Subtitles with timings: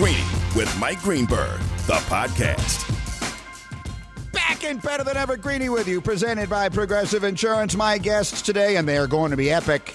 [0.00, 0.24] Greeny
[0.56, 2.88] with Mike Greenberg, the podcast.
[4.32, 7.76] Back and better than ever, Greeny with you, presented by Progressive Insurance.
[7.76, 9.94] My guests today, and they are going to be epic.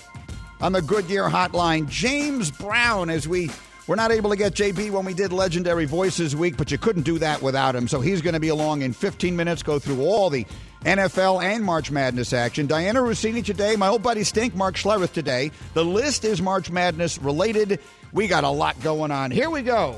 [0.62, 3.50] On the Goodyear Hotline, James Brown, as we
[3.88, 7.02] were not able to get JB when we did Legendary Voices Week, but you couldn't
[7.02, 7.88] do that without him.
[7.88, 10.46] So he's going to be along in 15 minutes, go through all the
[10.84, 12.68] NFL and March Madness action.
[12.68, 15.50] Dianna Russini today, my old buddy Stink, Mark Schlereth today.
[15.74, 17.80] The list is March Madness related.
[18.16, 19.30] We got a lot going on.
[19.30, 19.98] Here we go.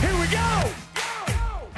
[0.00, 0.70] Here we go.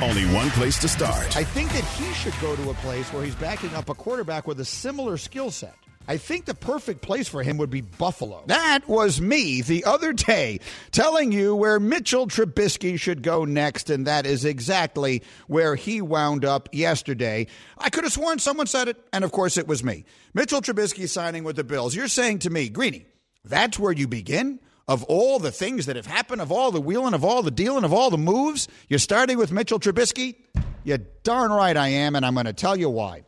[0.03, 1.37] Only one place to start.
[1.37, 4.49] I think that he should go to a place where he's backing up a quarterback
[4.49, 5.77] with a similar skill set.
[6.09, 8.43] I think the perfect place for him would be Buffalo.
[8.47, 10.59] That was me the other day
[10.91, 16.45] telling you where Mitchell Trubisky should go next, and that is exactly where he wound
[16.45, 17.47] up yesterday.
[17.77, 20.07] I could have sworn someone said it, and of course it was me.
[20.35, 21.95] Mitchell Trubisky signing with the Bills.
[21.95, 23.07] You're saying to me, Greeny,
[23.45, 24.59] that's where you begin?
[24.89, 27.85] Of all the things that have happened, of all the wheeling, of all the dealing,
[27.85, 30.37] of all the moves, you're starting with Mitchell Trubisky?
[30.83, 33.25] You're darn right I am, and I'm going to tell you why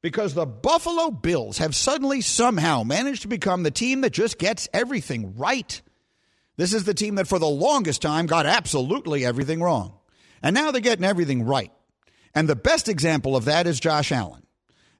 [0.00, 4.68] because the Buffalo Bills have suddenly somehow managed to become the team that just gets
[4.72, 5.80] everything right.
[6.56, 9.94] This is the team that for the longest time got absolutely everything wrong.
[10.42, 11.72] And now they're getting everything right.
[12.34, 14.42] And the best example of that is Josh Allen.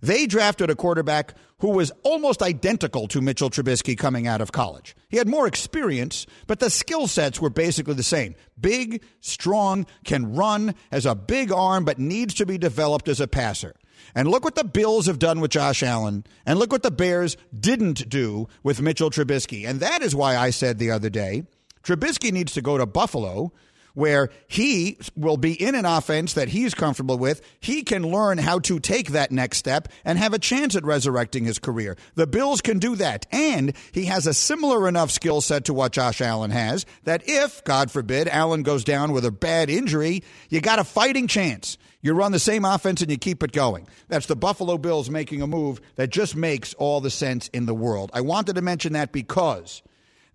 [0.00, 4.94] They drafted a quarterback who was almost identical to Mitchell Trubisky coming out of college.
[5.08, 8.36] He had more experience, but the skill sets were basically the same.
[8.60, 13.26] Big, strong, can run, has a big arm, but needs to be developed as a
[13.26, 13.74] passer.
[14.14, 17.36] And look what the Bills have done with Josh Allen, and look what the Bears
[17.58, 19.68] didn't do with Mitchell Trubisky.
[19.68, 21.42] And that is why I said the other day
[21.82, 23.52] Trubisky needs to go to Buffalo
[23.98, 27.42] where he will be in an offense that he's comfortable with.
[27.58, 31.44] He can learn how to take that next step and have a chance at resurrecting
[31.44, 31.96] his career.
[32.14, 33.26] The Bills can do that.
[33.32, 37.64] And he has a similar enough skill set to what Josh Allen has that if,
[37.64, 41.76] God forbid, Allen goes down with a bad injury, you got a fighting chance.
[42.00, 43.88] You run the same offense and you keep it going.
[44.06, 47.74] That's the Buffalo Bills making a move that just makes all the sense in the
[47.74, 48.12] world.
[48.14, 49.82] I wanted to mention that because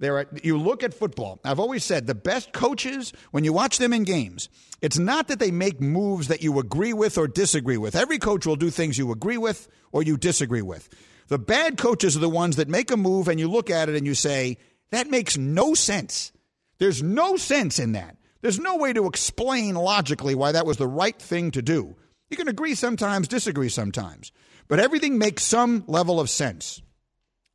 [0.09, 1.39] are, you look at football.
[1.43, 4.49] I've always said the best coaches, when you watch them in games,
[4.81, 7.95] it's not that they make moves that you agree with or disagree with.
[7.95, 10.89] Every coach will do things you agree with or you disagree with.
[11.27, 13.95] The bad coaches are the ones that make a move and you look at it
[13.95, 14.57] and you say,
[14.91, 16.31] that makes no sense.
[16.79, 18.17] There's no sense in that.
[18.41, 21.95] There's no way to explain logically why that was the right thing to do.
[22.29, 24.31] You can agree sometimes, disagree sometimes,
[24.67, 26.81] but everything makes some level of sense.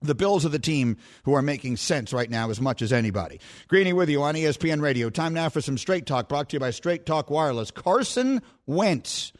[0.00, 3.40] The Bills are the team who are making sense right now as much as anybody.
[3.66, 5.10] Greeny with you on ESPN Radio.
[5.10, 7.72] Time now for some Straight Talk brought to you by Straight Talk Wireless.
[7.72, 9.32] Carson Wentz,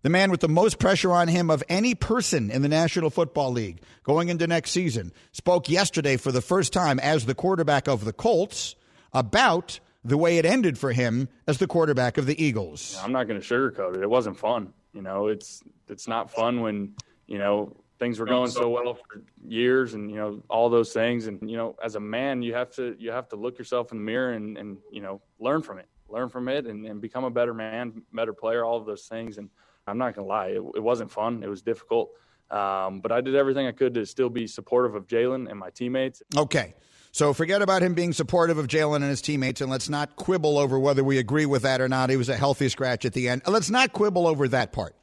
[0.00, 3.52] the man with the most pressure on him of any person in the National Football
[3.52, 8.06] League going into next season, spoke yesterday for the first time as the quarterback of
[8.06, 8.76] the Colts
[9.12, 12.98] about the way it ended for him as the quarterback of the Eagles.
[13.02, 14.02] I'm not going to sugarcoat it.
[14.02, 14.72] It wasn't fun.
[14.94, 16.94] You know, it's it's not fun when
[17.26, 21.26] you know things were going so well for years, and you know all those things.
[21.26, 23.98] And you know, as a man, you have to you have to look yourself in
[23.98, 27.24] the mirror and and you know learn from it, learn from it, and, and become
[27.24, 29.38] a better man, better player, all of those things.
[29.38, 29.50] And
[29.86, 31.42] I'm not going to lie, it, it wasn't fun.
[31.42, 32.10] It was difficult.
[32.50, 35.70] Um, but I did everything I could to still be supportive of Jalen and my
[35.70, 36.22] teammates.
[36.36, 36.74] Okay.
[37.12, 40.58] So forget about him being supportive of Jalen and his teammates, and let's not quibble
[40.58, 42.10] over whether we agree with that or not.
[42.10, 43.42] He was a healthy scratch at the end.
[43.46, 44.94] Let's not quibble over that part.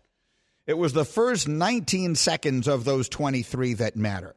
[0.68, 4.36] It was the first 19 seconds of those 23 that matter.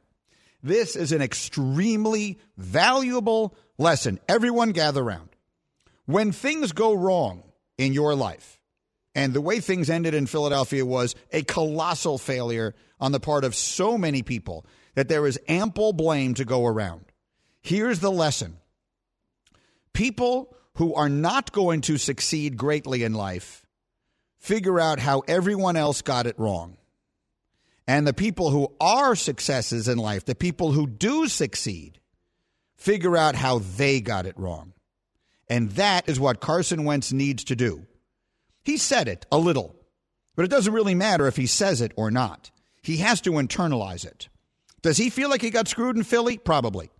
[0.62, 4.18] This is an extremely valuable lesson.
[4.28, 5.30] Everyone gather around.
[6.06, 7.42] When things go wrong
[7.76, 8.58] in your life,
[9.14, 13.54] and the way things ended in Philadelphia was a colossal failure on the part of
[13.54, 17.04] so many people that there is ample blame to go around.
[17.62, 18.58] Here's the lesson
[19.92, 23.64] people who are not going to succeed greatly in life
[24.38, 26.76] figure out how everyone else got it wrong.
[27.86, 31.98] And the people who are successes in life, the people who do succeed,
[32.76, 34.72] figure out how they got it wrong.
[35.48, 37.86] And that is what Carson Wentz needs to do.
[38.62, 39.74] He said it a little,
[40.36, 42.50] but it doesn't really matter if he says it or not.
[42.82, 44.28] He has to internalize it.
[44.82, 46.38] Does he feel like he got screwed in Philly?
[46.38, 46.90] Probably.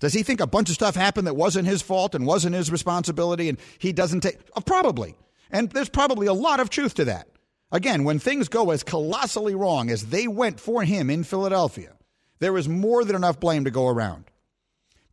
[0.00, 2.70] Does he think a bunch of stuff happened that wasn't his fault and wasn't his
[2.70, 4.38] responsibility and he doesn't take?
[4.54, 5.16] Uh, probably.
[5.50, 7.28] And there's probably a lot of truth to that.
[7.70, 11.94] Again, when things go as colossally wrong as they went for him in Philadelphia,
[12.38, 14.24] there is more than enough blame to go around.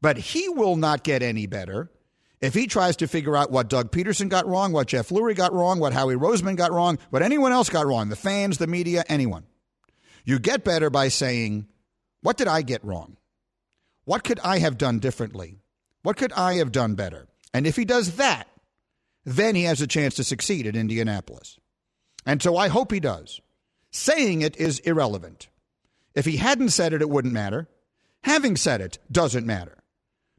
[0.01, 1.89] But he will not get any better
[2.41, 5.53] if he tries to figure out what Doug Pederson got wrong, what Jeff Lurie got
[5.53, 9.03] wrong, what Howie Roseman got wrong, what anyone else got wrong, the fans, the media,
[9.09, 9.45] anyone.
[10.23, 11.67] You get better by saying,
[12.21, 13.17] What did I get wrong?
[14.05, 15.59] What could I have done differently?
[16.03, 17.27] What could I have done better?
[17.53, 18.47] And if he does that,
[19.25, 21.57] then he has a chance to succeed at Indianapolis.
[22.25, 23.41] And so I hope he does.
[23.91, 25.49] Saying it is irrelevant.
[26.13, 27.67] If he hadn't said it, it wouldn't matter.
[28.23, 29.77] Having said it doesn't matter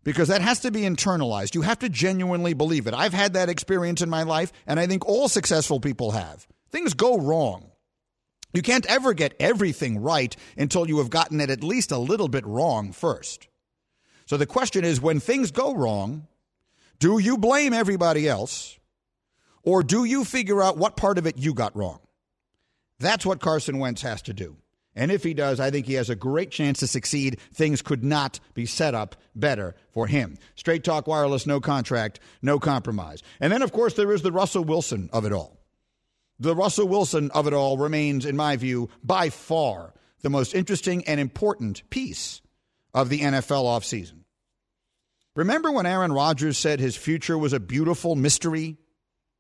[0.06, 1.56] because that has to be internalized.
[1.56, 2.94] You have to genuinely believe it.
[2.94, 6.47] I've had that experience in my life, and I think all successful people have.
[6.71, 7.73] Things go wrong.
[8.53, 12.29] You can't ever get everything right until you have gotten it at least a little
[12.29, 13.49] bit wrong first.
[14.27, 16.29] So the question is when things go wrong,
[16.98, 18.78] do you blame everybody else
[19.62, 22.00] or do you figure out what part of it you got wrong?
[22.98, 24.56] That's what Carson Wentz has to do.
[24.94, 27.38] And if he does, I think he has a great chance to succeed.
[27.52, 30.38] Things could not be set up better for him.
[30.54, 33.22] Straight talk wireless, no contract, no compromise.
[33.38, 35.58] And then, of course, there is the Russell Wilson of it all.
[36.38, 41.06] The Russell Wilson of it all remains, in my view, by far the most interesting
[41.06, 42.40] and important piece
[42.94, 44.20] of the NFL offseason.
[45.37, 48.79] Remember when Aaron Rodgers said his future was a beautiful mystery?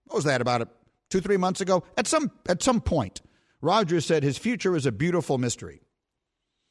[0.04, 0.68] What was that about
[1.10, 1.84] two, three months ago?
[1.96, 3.22] At some at some point,
[3.62, 5.80] Rodgers said his future is a beautiful mystery.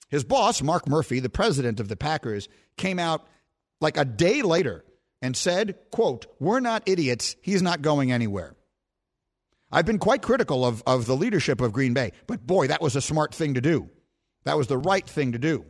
[0.09, 3.25] His boss, Mark Murphy, the president of the Packers, came out
[3.81, 4.85] like a day later
[5.23, 7.35] and said, quote, We're not idiots.
[7.41, 8.55] He's not going anywhere.
[9.71, 12.95] I've been quite critical of, of the leadership of Green Bay, but boy, that was
[12.95, 13.89] a smart thing to do.
[14.43, 15.65] That was the right thing to do.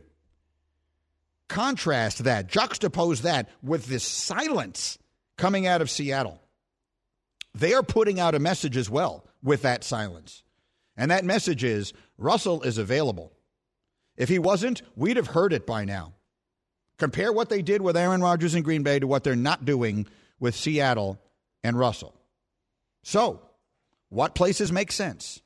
[1.48, 4.98] Contrast that, juxtapose that with this silence
[5.36, 6.40] coming out of Seattle.
[7.54, 10.42] They are putting out a message as well with that silence.
[10.96, 13.32] And that message is Russell is available.
[14.16, 16.14] If he wasn't, we'd have heard it by now.
[16.98, 20.06] Compare what they did with Aaron Rodgers in Green Bay to what they're not doing
[20.40, 21.20] with Seattle
[21.62, 22.14] and Russell.
[23.02, 23.42] So,
[24.08, 25.40] what places make sense?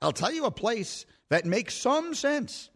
[0.00, 2.70] I'll tell you a place that makes some sense.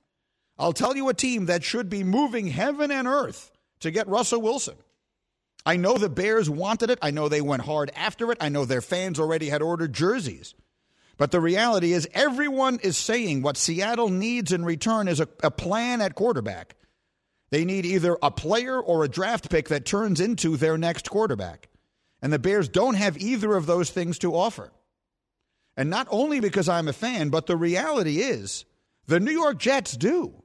[0.59, 4.41] I'll tell you a team that should be moving heaven and earth to get Russell
[4.41, 4.77] Wilson.
[5.67, 6.99] I know the Bears wanted it.
[7.01, 8.39] I know they went hard after it.
[8.41, 10.55] I know their fans already had ordered jerseys.
[11.17, 15.51] But the reality is, everyone is saying what Seattle needs in return is a, a,
[15.51, 16.75] plan at quarterback.
[17.51, 21.69] They need either a player or a draft pick that turns into their next quarterback.
[22.21, 24.73] And the Bears don't have either of those things to offer.
[25.77, 28.65] And not only because I'm a fan, but the reality is
[29.07, 30.43] the New York Jets do.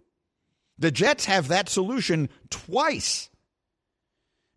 [0.80, 3.30] The Jets have that solution twice.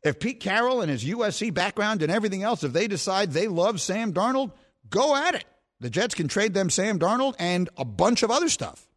[0.02, 3.80] If Pete Carroll and his USC background and everything else, if they decide they love
[3.80, 4.52] Sam Darnold,
[4.88, 5.44] go at it.
[5.80, 8.88] The Jets can trade them Sam Darnold and a bunch of other stuff.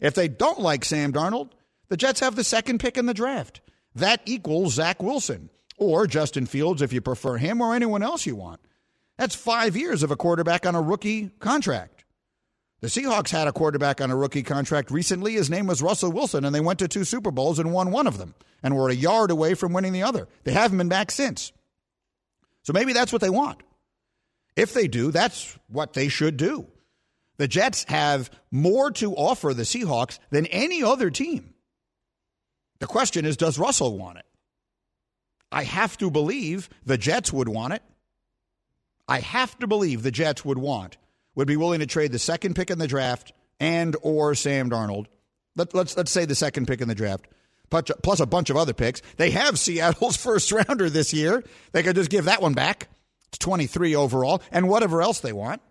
[0.00, 1.50] If they don't like Sam Darnold,
[1.88, 3.60] the Jets have the second pick in the draft.
[3.94, 8.36] That equals Zach Wilson or Justin Fields if you prefer him or anyone else you
[8.36, 8.60] want.
[9.18, 11.95] That's five years of a quarterback on a rookie contract.
[12.80, 15.34] The Seahawks had a quarterback on a rookie contract recently.
[15.34, 18.06] His name was Russell Wilson, and they went to two Super Bowls and won one
[18.06, 20.28] of them and were a yard away from winning the other.
[20.44, 21.52] They haven't been back since.
[22.62, 23.62] So maybe that's what they want.
[24.56, 26.66] If they do, that's what they should do.
[27.38, 31.54] The Jets have more to offer the Seahawks than any other team.
[32.78, 34.26] The question is does Russell want it?
[35.52, 37.82] I have to believe the Jets would want it.
[39.08, 40.96] I have to believe the Jets would want,
[41.36, 45.06] would be willing to trade the second pick in the draft and or Sam Darnold.
[45.54, 47.26] Let, let's let's say the second pick in the draft,
[47.70, 49.02] plus a bunch of other picks.
[49.16, 51.44] They have Seattle's first rounder this year.
[51.72, 52.88] They could just give that one back.
[53.28, 55.62] It's 23 overall, and whatever else they want.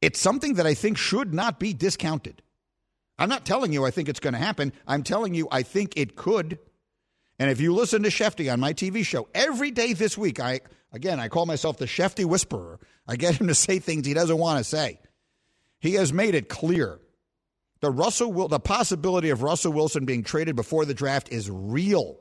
[0.00, 2.42] It's something that I think should not be discounted.
[3.18, 4.72] I'm not telling you I think it's going to happen.
[4.86, 6.58] I'm telling you I think it could.
[7.38, 10.60] And if you listen to Shefty on my TV show every day this week, I
[10.92, 12.80] Again, I call myself the Shefty Whisperer.
[13.06, 15.00] I get him to say things he doesn't want to say.
[15.78, 17.00] He has made it clear
[17.80, 22.18] the Russell the possibility of Russell Wilson being traded before the draft is real.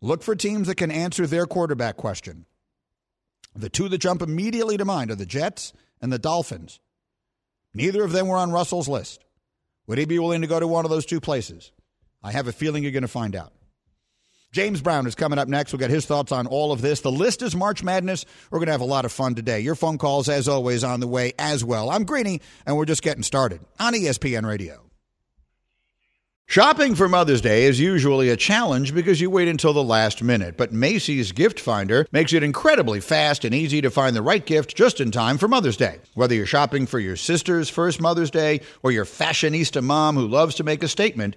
[0.00, 2.46] Look for teams that can answer their quarterback question.
[3.54, 6.80] The two that jump immediately to mind are the Jets and the Dolphins.
[7.74, 9.24] Neither of them were on Russell's list.
[9.86, 11.72] Would he be willing to go to one of those two places?
[12.22, 13.52] I have a feeling you're going to find out.
[14.50, 15.72] James Brown is coming up next.
[15.72, 17.00] We'll get his thoughts on all of this.
[17.00, 18.24] The list is March Madness.
[18.50, 19.60] We're going to have a lot of fun today.
[19.60, 21.90] Your phone calls, as always, on the way as well.
[21.90, 24.88] I'm Greeny, and we're just getting started on ESPN Radio.
[26.50, 30.56] Shopping for Mother's Day is usually a challenge because you wait until the last minute,
[30.56, 34.74] but Macy's Gift Finder makes it incredibly fast and easy to find the right gift
[34.74, 35.98] just in time for Mother's Day.
[36.14, 40.54] Whether you're shopping for your sister's first Mother's Day or your fashionista mom who loves
[40.54, 41.36] to make a statement,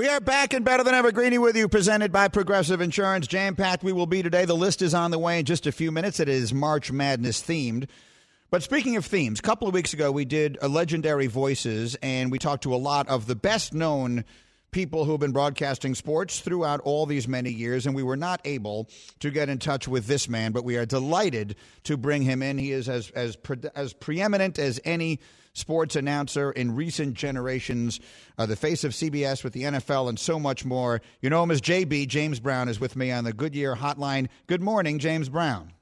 [0.00, 1.12] We are back and better than ever.
[1.12, 3.26] Greeny with you, presented by Progressive Insurance.
[3.26, 4.46] Jam packed we will be today.
[4.46, 6.20] The list is on the way in just a few minutes.
[6.20, 7.86] It is March Madness themed.
[8.48, 12.32] But speaking of themes, a couple of weeks ago we did a legendary voices, and
[12.32, 14.24] we talked to a lot of the best known
[14.70, 18.40] people who have been broadcasting sports throughout all these many years, and we were not
[18.44, 18.88] able
[19.20, 22.58] to get in touch with this man, but we are delighted to bring him in.
[22.58, 25.20] He is as as pre- as preeminent as any
[25.52, 28.00] sports announcer in recent generations,
[28.38, 31.00] uh, the face of CBS with the NFL, and so much more.
[31.20, 32.08] You know him as JB.
[32.08, 34.28] James Brown is with me on the Goodyear Hotline.
[34.46, 35.72] Good morning, James Brown.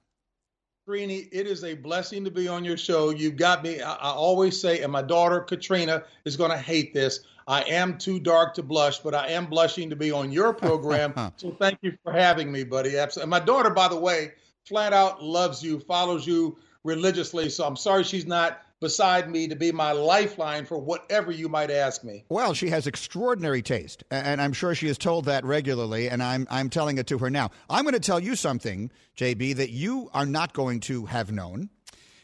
[0.86, 3.10] Greeny, it is a blessing to be on your show.
[3.10, 3.82] You've got me.
[3.82, 7.20] I, I always say, and my daughter Katrina is going to hate this.
[7.48, 11.14] I am too dark to blush, but I am blushing to be on your program.
[11.36, 12.98] so thank you for having me, buddy.
[12.98, 13.22] Absolutely.
[13.22, 14.32] And my daughter, by the way,
[14.66, 17.48] flat out loves you, follows you religiously.
[17.48, 21.70] So I'm sorry she's not beside me to be my lifeline for whatever you might
[21.70, 22.26] ask me.
[22.28, 26.46] Well, she has extraordinary taste, and I'm sure she is told that regularly, and I'm
[26.50, 27.50] I'm telling it to her now.
[27.68, 31.70] I'm going to tell you something, JB, that you are not going to have known,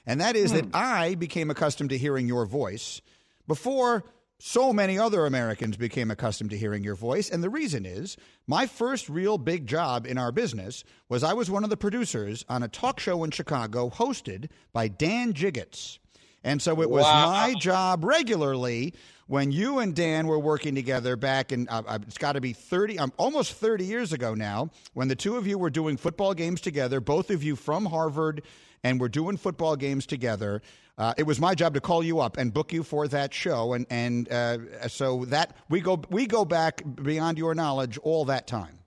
[0.06, 0.58] and that is hmm.
[0.58, 3.00] that I became accustomed to hearing your voice
[3.48, 4.04] before
[4.38, 7.30] so many other Americans became accustomed to hearing your voice.
[7.30, 11.50] And the reason is my first real big job in our business was I was
[11.50, 15.98] one of the producers on a talk show in Chicago hosted by Dan Jiggetts.
[16.42, 17.30] And so it was wow.
[17.30, 18.94] my job regularly
[19.26, 22.52] when you and Dan were working together back in, uh, uh it's got to be
[22.52, 26.34] 30, um, almost 30 years ago now, when the two of you were doing football
[26.34, 28.42] games together, both of you from Harvard,
[28.82, 30.62] and were doing football games together.
[30.96, 33.72] Uh, it was my job to call you up and book you for that show,
[33.72, 38.46] and and uh, so that we go we go back beyond your knowledge all that
[38.46, 38.78] time.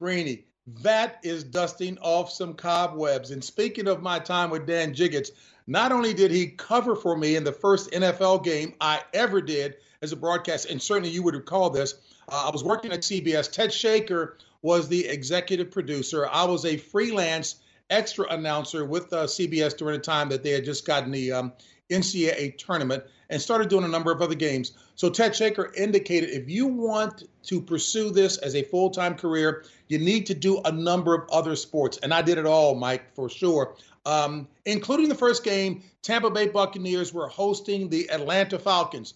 [0.00, 0.44] Greeny,
[0.82, 3.30] that is dusting off some cobwebs.
[3.30, 5.30] And speaking of my time with Dan Jiggetts,
[5.68, 9.76] not only did he cover for me in the first NFL game I ever did
[10.00, 11.94] as a broadcast, and certainly you would recall this,
[12.26, 13.52] uh, I was working at CBS.
[13.52, 16.26] Ted Shaker was the executive producer.
[16.26, 17.56] I was a freelance
[17.90, 21.52] extra announcer with uh, CBS during the time that they had just gotten the um,
[21.90, 24.72] NCAA tournament and started doing a number of other games.
[24.94, 29.64] So Ted Shaker indicated if you want to pursue this as a full time career,
[29.88, 31.98] you need to do a number of other sports.
[32.02, 33.74] And I did it all, Mike, for sure
[34.06, 35.82] um, including the first game.
[36.02, 39.14] Tampa Bay Buccaneers were hosting the Atlanta Falcons.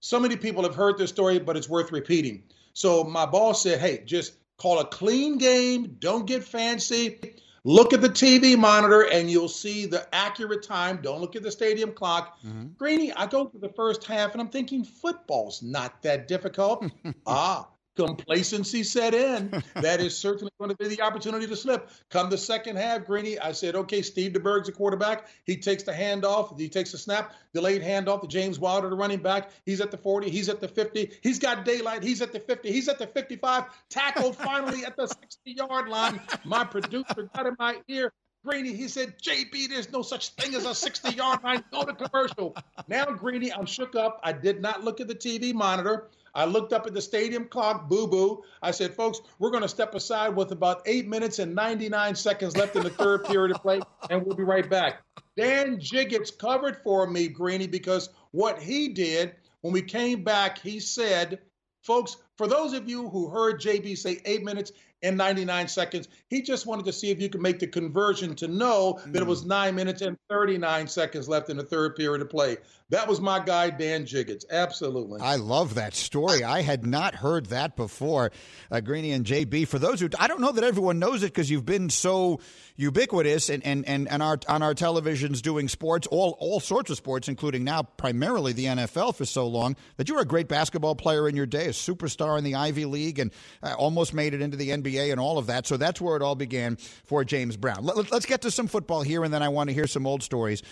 [0.00, 2.42] So many people have heard this story, but it's worth repeating.
[2.72, 5.96] So my boss said, "Hey, just call a clean game.
[5.98, 7.18] Don't get fancy.
[7.64, 11.00] Look at the TV monitor, and you'll see the accurate time.
[11.02, 12.68] Don't look at the stadium clock." Mm-hmm.
[12.78, 16.86] Greeny, I go through the first half, and I'm thinking football's not that difficult.
[17.26, 17.68] ah,
[18.06, 19.62] complacency set in.
[19.74, 21.90] that is certainly going to be the opportunity to slip.
[22.10, 25.28] Come the second half, Greeny, I said, okay, Steve DeBerg's a quarterback.
[25.44, 26.58] He takes the handoff.
[26.58, 29.50] He takes the snap, delayed handoff to James Wilder, the running back.
[29.64, 30.30] He's at the 40.
[30.30, 31.12] He's at the 50.
[31.22, 32.02] He's got daylight.
[32.02, 32.70] He's at the 50.
[32.70, 33.64] He's at the 55.
[33.88, 36.20] Tackled finally at the 60 yard line.
[36.44, 38.12] My producer got in my ear.
[38.44, 41.62] Greeny, he said, JB, there's no such thing as a 60 yard line.
[41.70, 42.56] Go to commercial.
[42.88, 44.18] Now, Greeny, I'm shook up.
[44.22, 46.08] I did not look at the TV monitor.
[46.34, 48.42] I looked up at the stadium clock, boo boo.
[48.62, 52.56] I said, folks, we're going to step aside with about eight minutes and 99 seconds
[52.56, 55.02] left in the third period of play, and we'll be right back.
[55.36, 60.80] Dan Jiggetts covered for me, Greeny, because what he did when we came back, he
[60.80, 61.40] said,
[61.82, 66.08] folks, for those of you who heard JB say eight minutes and 99 seconds.
[66.28, 69.12] He just wanted to see if you could make the conversion to know mm.
[69.12, 69.48] that it was hmm.
[69.48, 72.58] nine minutes and 39 seconds left in the third period of play.
[72.90, 74.44] That was my guy, Dan Jiggetts.
[74.50, 75.20] Absolutely.
[75.20, 76.42] I love that story.
[76.42, 78.32] I had not heard that before,
[78.68, 79.68] uh, Greeny and JB.
[79.68, 82.40] For those who, I don't know that everyone knows it because you've been so
[82.74, 86.96] ubiquitous and, and, and, and our, on our televisions doing sports, all, all sorts of
[86.96, 90.96] sports, including now primarily the NFL for so long, that you were a great basketball
[90.96, 93.30] player in your day, a superstar in the Ivy League, and
[93.62, 95.66] uh, almost made it into the NBA NBA and all of that.
[95.66, 97.84] So that's where it all began for James Brown.
[97.84, 100.22] Let, us get to some football here, and then I want to hear some old
[100.22, 100.62] stories.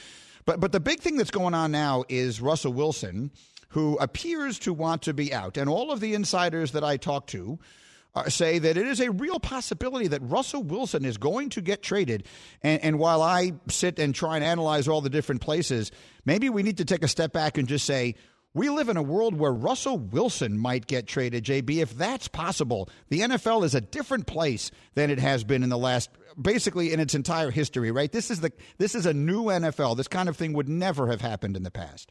[0.45, 3.31] But but the big thing that's going on now is Russell Wilson,
[3.71, 7.27] who appears to want to be out, and all of the insiders that I talk
[7.29, 7.59] to.
[8.15, 11.83] Uh, say that it is a real possibility that Russell Wilson is going to get
[11.83, 12.27] traded.
[12.63, 15.93] And, and while I sit and try and analyze all the different places,
[16.25, 18.17] maybe we need to take a step back and just say,
[18.55, 21.77] we live in a world where Russell Wilson might get traded, JB.
[21.77, 25.79] If that's possible, the NFL is a different place than it has been in the
[25.79, 28.11] last basically in its entire history, right?
[28.11, 29.97] This is the this is a new NFL.
[29.97, 32.11] This kind of thing would never have happened in the past.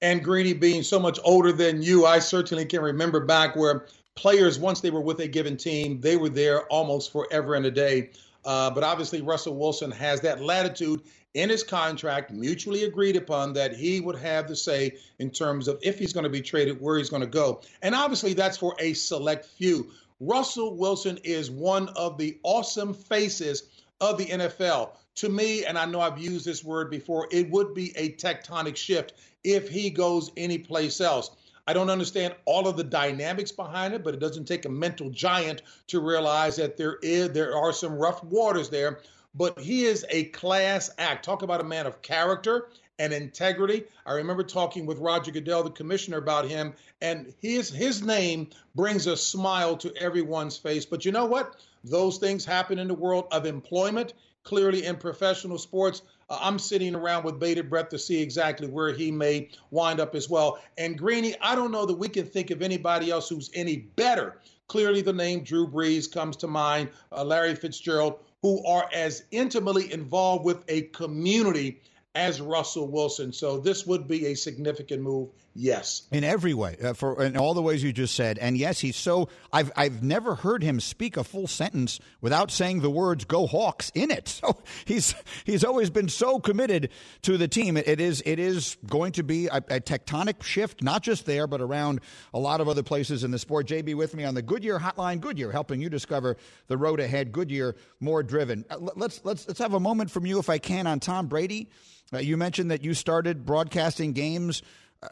[0.00, 3.86] And Greeny being so much older than you, I certainly can remember back where
[4.16, 7.70] players, once they were with a given team, they were there almost forever and a
[7.70, 8.10] day.
[8.44, 11.02] Uh, but obviously, Russell Wilson has that latitude
[11.34, 15.78] in his contract, mutually agreed upon, that he would have the say in terms of
[15.82, 17.62] if he's going to be traded, where he's going to go.
[17.80, 19.90] And obviously, that's for a select few.
[20.20, 23.64] Russell Wilson is one of the awesome faces
[24.00, 24.90] of the NFL.
[25.16, 28.76] To me, and I know I've used this word before, it would be a tectonic
[28.76, 31.30] shift if he goes anyplace else.
[31.66, 35.10] I don't understand all of the dynamics behind it, but it doesn't take a mental
[35.10, 39.00] giant to realize that there is there are some rough waters there
[39.34, 41.24] but he is a class act.
[41.24, 43.84] Talk about a man of character and integrity.
[44.06, 49.06] I remember talking with Roger Goodell, the commissioner, about him, and his his name brings
[49.06, 50.84] a smile to everyone's face.
[50.84, 51.56] But you know what?
[51.84, 54.14] Those things happen in the world of employment.
[54.44, 58.92] Clearly, in professional sports, uh, I'm sitting around with bated breath to see exactly where
[58.92, 60.60] he may wind up as well.
[60.78, 64.38] And Greeny, I don't know that we can think of anybody else who's any better.
[64.66, 69.92] Clearly, the name Drew Brees comes to mind, uh, Larry Fitzgerald, who are as intimately
[69.92, 71.80] involved with a community
[72.14, 73.32] as Russell Wilson.
[73.32, 75.30] So this would be a significant move.
[75.54, 78.80] Yes, in every way, uh, for in all the ways you just said, and yes,
[78.80, 79.28] he's so.
[79.52, 83.92] I've I've never heard him speak a full sentence without saying the words "Go Hawks"
[83.94, 84.40] in it.
[84.42, 86.88] So he's he's always been so committed
[87.22, 87.76] to the team.
[87.76, 91.46] it, it is it is going to be a, a, tectonic shift, not just there,
[91.46, 92.00] but around
[92.34, 93.68] a lot of other places in the sport.
[93.68, 95.20] JB with me on the Goodyear Hotline.
[95.20, 96.36] Goodyear helping you discover
[96.66, 97.30] the road ahead.
[97.30, 98.64] Goodyear more driven.
[98.68, 101.68] Uh, let's let's let's have a moment from you, if I can, on Tom Brady.
[102.12, 104.62] Uh, you mentioned that you started broadcasting games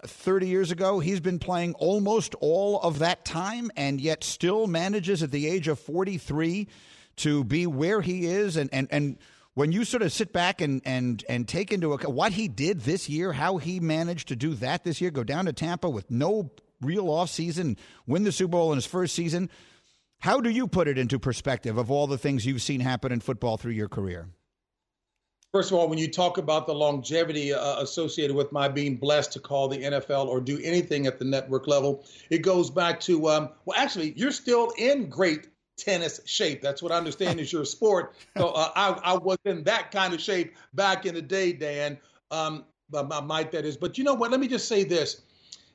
[0.06, 1.00] 30 years ago.
[1.00, 5.68] He's been playing almost all of that time and yet still manages at the age
[5.68, 6.68] of 43
[7.16, 8.56] to be where he is.
[8.56, 9.18] And, and, and
[9.54, 12.80] when you sort of sit back and, and, and take into account what he did
[12.80, 16.10] this year, how he managed to do that this year, go down to Tampa with
[16.10, 16.50] no
[16.80, 17.76] real offseason,
[18.06, 19.50] win the Super Bowl in his first season.
[20.20, 23.20] How do you put it into perspective of all the things you've seen happen in
[23.20, 24.28] football through your career?
[25.52, 29.32] First of all, when you talk about the longevity uh, associated with my being blessed
[29.32, 33.28] to call the NFL or do anything at the network level, it goes back to,
[33.28, 36.62] um, well, actually, you're still in great tennis shape.
[36.62, 38.14] That's what I understand is your sport.
[38.38, 41.98] So uh, I, I, was in that kind of shape back in the day, Dan.
[42.30, 43.76] Um, my mic, that is.
[43.76, 44.30] But you know what?
[44.30, 45.22] Let me just say this.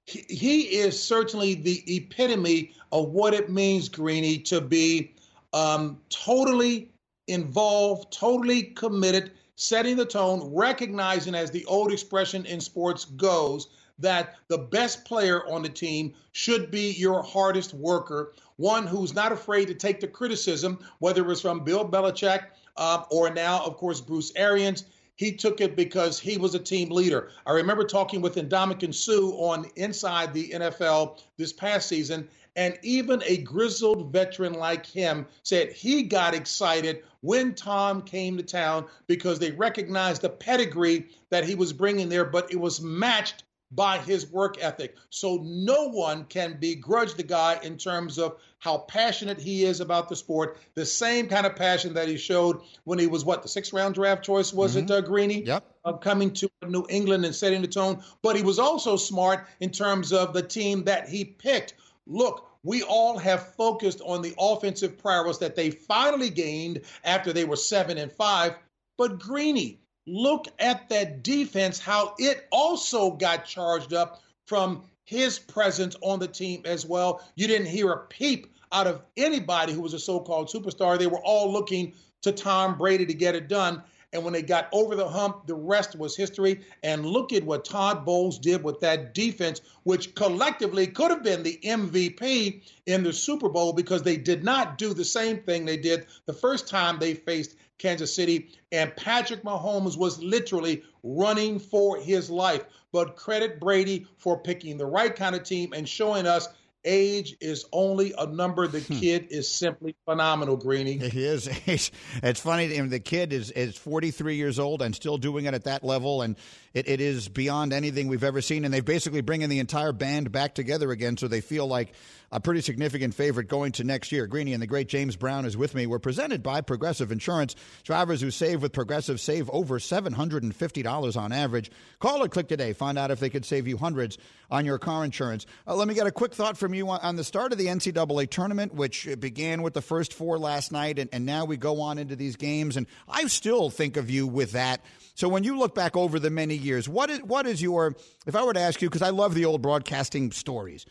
[0.05, 5.13] He, he is certainly the epitome of what it means, Greeny, to be
[5.53, 6.89] um, totally
[7.27, 14.35] involved, totally committed setting the tone, recognizing, as the old expression in sports goes, that
[14.47, 19.67] the best player on the team should be your hardest worker, one who's not afraid
[19.67, 24.01] to take the criticism, whether it was from Bill Belichick uh, or now, of course,
[24.01, 24.85] Bruce Arians.
[25.17, 27.29] He took it because he was a team leader.
[27.45, 33.21] I remember talking with Ndamukong Suh on Inside the NFL this past season, and even
[33.25, 39.39] a grizzled veteran like him said he got excited when Tom came to town because
[39.39, 44.31] they recognized the pedigree that he was bringing there, but it was matched by his
[44.31, 44.95] work ethic.
[45.09, 50.07] So no one can begrudge the guy in terms of how passionate he is about
[50.07, 50.59] the sport.
[50.75, 53.95] The same kind of passion that he showed when he was what the sixth round
[53.95, 54.85] draft choice was mm-hmm.
[54.85, 55.43] it, uh, Greeny?
[55.43, 55.65] Yep.
[55.83, 58.01] Uh, coming to New England and setting the tone.
[58.21, 61.73] But he was also smart in terms of the team that he picked
[62.07, 67.45] look, we all have focused on the offensive prowess that they finally gained after they
[67.45, 68.55] were seven and five.
[68.97, 75.95] But Greeny, look at that defense, how it also got charged up from his presence
[76.01, 77.23] on the team as well.
[77.35, 80.97] You didn't hear a peep out of anybody who was a so called superstar.
[80.97, 83.83] They were all looking to Tom Brady to get it done.
[84.15, 86.61] And when they got over the hump, the rest was history.
[86.83, 91.43] And look at what Todd Bowles did with that defense, which collectively could have been
[91.43, 95.75] the MVP in the Super Bowl because they did not do the same thing they
[95.75, 98.51] did the first time they faced Kansas City.
[98.71, 102.63] And Patrick Mahomes was literally running for his life.
[102.93, 106.47] But credit Brady for picking the right kind of team and showing us
[106.85, 108.67] age is only a number.
[108.67, 108.99] The Hmm.
[108.99, 110.97] kid is simply phenomenal, Greeny.
[110.97, 111.45] He is.
[111.65, 111.91] He's,
[112.23, 112.65] it's funny.
[112.65, 115.83] I mean, the kid is, is 43 years old and still doing it at that
[115.83, 116.35] level, and
[116.73, 118.63] it, it is beyond anything we've ever seen.
[118.65, 121.93] And they've basically bringing the entire band back together again, so they feel like
[122.31, 124.27] a pretty significant favorite going to next year.
[124.27, 125.85] Greeny and the great James Brown is with me.
[125.85, 127.55] We're presented by Progressive Insurance.
[127.83, 131.71] Drivers who save with Progressive save over $750 on average.
[131.99, 132.73] Call or click today.
[132.73, 134.17] Find out if they could save you hundreds
[134.51, 135.45] on your car insurance.
[135.67, 137.67] Uh, let me get a quick thought from you on, on the start of the
[137.67, 141.81] NCAA tournament, which began with the first four last night, and, and now we go
[141.81, 142.77] on into these games.
[142.77, 144.83] And I still think of you with that.
[145.15, 147.95] So when you look back over the many years, what is what is your
[148.27, 150.85] if I were to ask you because I love the old broadcasting stories.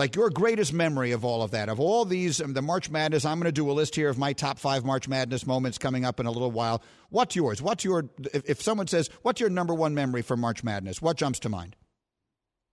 [0.00, 3.26] Like your greatest memory of all of that, of all these, um, the March Madness.
[3.26, 6.06] I'm going to do a list here of my top five March Madness moments coming
[6.06, 6.82] up in a little while.
[7.10, 7.60] What's yours?
[7.60, 11.02] What's your, if, if someone says, what's your number one memory from March Madness?
[11.02, 11.76] What jumps to mind?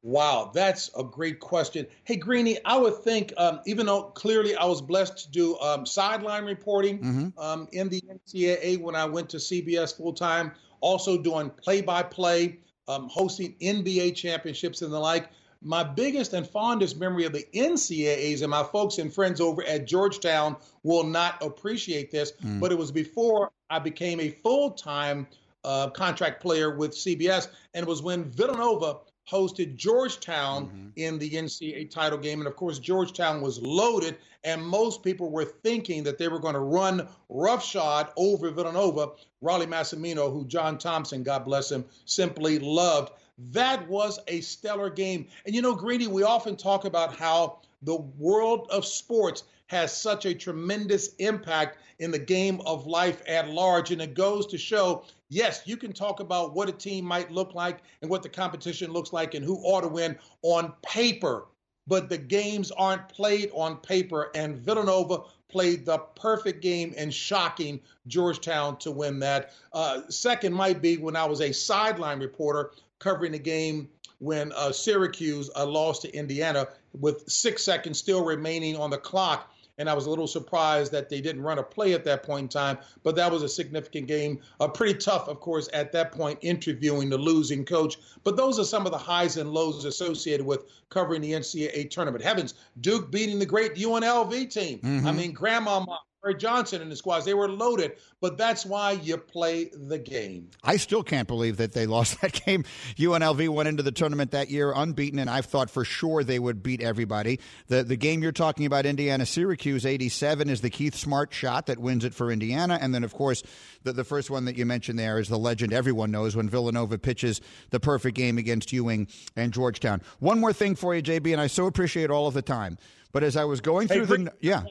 [0.03, 1.85] Wow, that's a great question.
[2.05, 5.85] Hey, Greeny, I would think, um, even though clearly I was blessed to do um,
[5.85, 7.39] sideline reporting Mm-hmm.
[7.39, 12.03] um, in the NCAA when I went to CBS full time, also doing play by
[12.03, 15.29] play, hosting NBA championships and the like.
[15.61, 19.87] My biggest and fondest memory of the NCAAs, and my folks and friends over at
[19.87, 25.27] Georgetown will not appreciate this, but it was before I became a full time
[25.63, 31.89] uh, contract player with CBS, and it was when Villanova hosted Georgetown in the NCAA
[31.91, 32.39] title game.
[32.39, 36.53] And of course, Georgetown was loaded, and most people were thinking that they were going
[36.53, 39.09] to run roughshod over Villanova.
[39.43, 43.11] Rollie Massimino, who John Thompson, God bless him, simply loved.
[43.37, 45.27] That was a stellar game.
[45.45, 50.25] And you know, Greeny, we often talk about how the world of sports has such
[50.25, 53.91] a tremendous impact in the game of life at large.
[53.91, 57.53] And it goes to show yes, you can talk about what a team might look
[57.53, 61.45] like and what the competition looks like and who ought to win on paper,
[61.85, 64.31] but the games aren't played on paper.
[64.35, 69.53] And Villanova played the perfect game and shocking Georgetown to win that.
[69.73, 74.71] Uh, second might be when I was a sideline reporter covering the game when uh,
[74.71, 76.67] Syracuse uh, lost to Indiana
[76.99, 79.53] with six seconds still remaining on the clock.
[79.79, 82.43] And I was a little surprised that they didn't run a play at that point
[82.45, 84.39] in time, but that was a significant game.
[84.59, 87.97] Uh, pretty tough, of course, at that point, interviewing the losing coach.
[88.23, 92.23] But those are some of the highs and lows associated with covering the NCAA tournament.
[92.23, 94.79] Heavens, Duke beating the great UNLV team.
[95.07, 95.99] I mean, Grandmama Larry
[96.33, 100.49] Johnson and the squads, they were loaded, but that's why you play the game.
[100.63, 102.63] I still can't believe that they lost that game.
[102.97, 106.63] UNLV went into the tournament that year unbeaten, and I thought for sure they would
[106.63, 107.39] beat everybody.
[107.67, 111.79] The the game you're talking about, Indiana Syracuse 87, is the Keith Smart shot that
[111.79, 112.77] wins it for Indiana.
[112.81, 113.43] And then, of course,
[113.83, 116.97] the, the first one that you mentioned there is the legend everyone knows when Villanova
[116.97, 120.01] pitches the perfect game against Ewing and Georgetown.
[120.19, 122.77] One more thing for you, JB, and I so appreciate all of the time.
[123.11, 124.33] But as I was going through the.
[124.41, 124.63] Yeah.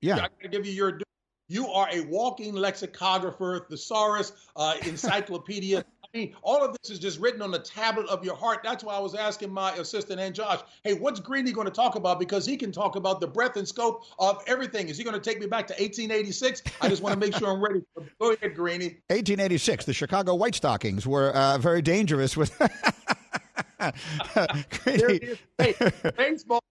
[0.00, 0.16] Yeah.
[0.16, 0.92] I gotta give you your.
[0.92, 1.04] due.
[1.50, 5.82] You are a walking lexicographer, thesaurus, uh, encyclopedia.
[6.14, 8.60] I mean, all of this is just written on the tablet of your heart.
[8.64, 11.96] That's why I was asking my assistant and Josh, hey, what's Greeny going to talk
[11.96, 12.18] about?
[12.18, 14.88] Because he can talk about the breadth and scope of everything.
[14.88, 16.62] Is he going to take me back to 1886?
[16.80, 17.82] I just want to make sure I'm ready.
[18.18, 18.96] Go ahead, Greeny.
[19.08, 22.58] 1886, the Chicago White Stockings were uh, very dangerous with.
[24.86, 25.38] Is.
[25.58, 25.74] Hey,
[26.16, 26.62] baseball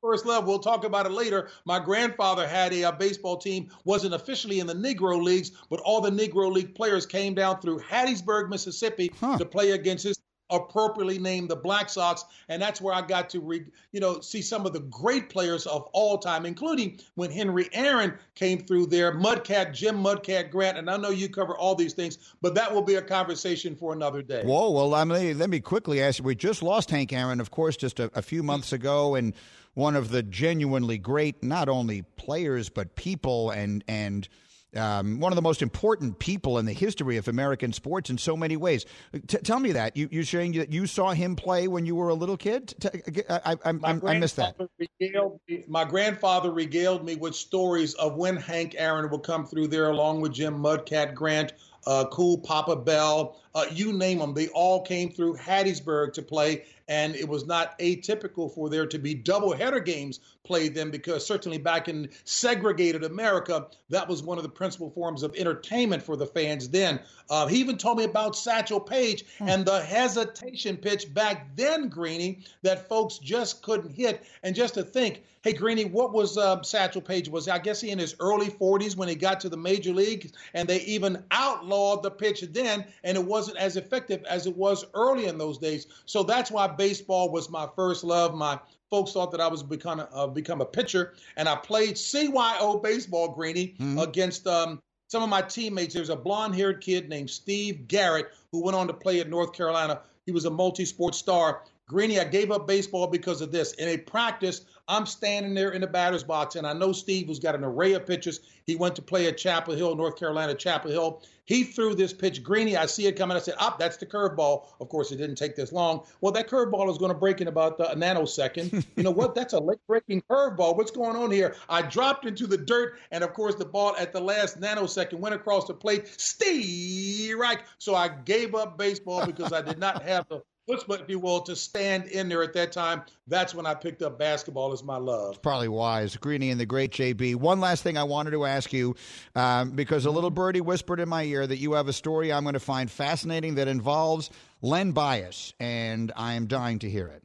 [0.00, 0.46] first love.
[0.46, 1.48] We'll talk about it later.
[1.64, 6.00] My grandfather had a, uh baseball team, wasn't officially in the Negro Leagues, but all
[6.00, 9.38] the Negro League players came down through Hattiesburg, Mississippi Huh.
[9.38, 10.18] to play against his
[10.50, 14.40] appropriately named the Black Sox, and that's where I got to re, you know see
[14.42, 19.12] some of the great players of all time, including when Henry Aaron came through there,
[19.12, 22.82] Mudcat Jim Mudcat Grant, and I know you cover all these things, but that will
[22.82, 24.42] be a conversation for another day.
[24.44, 26.24] Whoa, well, let me, let me quickly ask you.
[26.24, 29.34] We just lost Hank Aaron, of course, just a, a few months ago, and
[29.76, 34.26] one of the genuinely great, not only players, but people and, and
[34.74, 38.38] um, one of the most important people in the history of American sports in so
[38.38, 38.86] many ways.
[39.26, 39.94] T- tell me that.
[39.94, 42.74] You, you're saying that you saw him play when you were a little kid?
[42.80, 42.88] T-
[43.28, 44.56] I, I, I, I, I missed that.
[44.98, 49.90] Regaled my grandfather regaled me with stories of when Hank Aaron would come through there
[49.90, 51.52] along with Jim Mudcat Grant,
[51.86, 54.32] uh, Cool Papa Bell, uh, you name them.
[54.32, 58.98] They all came through Hattiesburg to play, and it was not atypical for there to
[58.98, 64.44] be doubleheader games played then because certainly back in segregated America, that was one of
[64.44, 67.00] the principal forms of entertainment for the fans then.
[67.28, 72.44] Uh, he even told me about Satchel Paige and the hesitation pitch back then, Greeny,
[72.62, 74.24] that folks just couldn't hit.
[74.42, 77.28] And just to think, hey, Greeny, what was uh, Satchel Paige?
[77.28, 80.32] Was I guess he in his early 40s when he got to the major league,
[80.54, 84.84] and they even outlawed the pitch then, and it wasn't as effective as it was
[84.94, 85.86] early in those days.
[86.04, 88.34] So that's why baseball was my first love.
[88.34, 88.58] My
[88.90, 93.28] folks thought that I was become uh, become a pitcher, and I played CYO baseball,
[93.28, 94.00] Greeny, mm-hmm.
[94.00, 95.94] against um, some of my teammates.
[95.94, 100.00] There's a blonde-haired kid named Steve Garrett who went on to play at North Carolina.
[100.24, 101.62] He was a multi-sport star.
[101.88, 103.72] Greeny, I gave up baseball because of this.
[103.74, 107.38] In a practice, I'm standing there in the batter's box, and I know Steve, who's
[107.38, 108.40] got an array of pitches.
[108.64, 111.22] He went to play at Chapel Hill, North Carolina, Chapel Hill.
[111.44, 112.76] He threw this pitch, Greeny.
[112.76, 113.36] I see it coming.
[113.36, 116.02] I said, "Up, oh, that's the curveball." Of course, it didn't take this long.
[116.20, 118.84] Well, that curveball is going to break in about a nanosecond.
[118.96, 119.36] you know what?
[119.36, 120.76] That's a late-breaking curveball.
[120.76, 121.54] What's going on here?
[121.68, 125.36] I dropped into the dirt, and of course, the ball at the last nanosecond went
[125.36, 126.08] across the plate.
[126.20, 127.60] Steve right.
[127.78, 131.40] So I gave up baseball because I did not have the chutzpah, if you will,
[131.40, 133.02] to stand in there at that time.
[133.26, 135.40] That's when I picked up basketball as my love.
[135.42, 136.16] Probably wise.
[136.16, 137.36] Greeny and the great JB.
[137.36, 138.96] One last thing I wanted to ask you,
[139.34, 142.42] um, because a little birdie whispered in my ear that you have a story I'm
[142.42, 144.30] going to find fascinating that involves
[144.62, 147.22] Len Bias, and I am dying to hear it.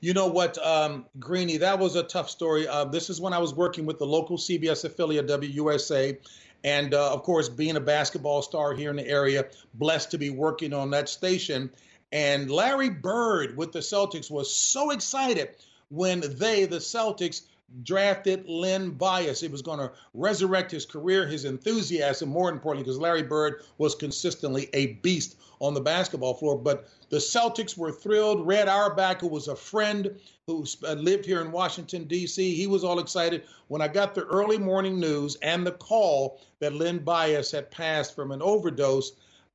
[0.00, 2.68] You know what, um, Greeny, that was a tough story.
[2.68, 6.18] Uh, this is when I was working with the local CBS affiliate, WUSA.
[6.62, 10.30] And uh, of course, being a basketball star here in the area, blessed to be
[10.30, 11.70] working on that station.
[12.14, 15.56] And Larry Bird with the Celtics was so excited
[15.90, 17.42] when they, the Celtics,
[17.82, 19.42] drafted Len Bias.
[19.42, 23.96] It was going to resurrect his career, his enthusiasm, more importantly, because Larry Bird was
[23.96, 26.56] consistently a beast on the basketball floor.
[26.56, 28.46] But the Celtics were thrilled.
[28.46, 32.84] Red Auerbach, who was a friend who uh, lived here in Washington, D.C., he was
[32.84, 37.50] all excited when I got the early morning news and the call that Len Bias
[37.50, 39.14] had passed from an overdose